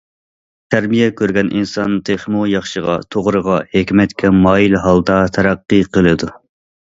تەربىيە 0.75 1.09
كۆرگەن 1.17 1.51
ئىنسان، 1.59 1.97
تېخىمۇ 2.09 2.41
ياخشىغا، 2.51 2.95
توغرىغا، 3.17 3.59
ھېكمەتكە 3.77 4.33
مايىل 4.47 4.79
ھالدا 4.87 5.21
تەرەققىي 5.37 5.87
قىلىدۇ. 5.99 6.33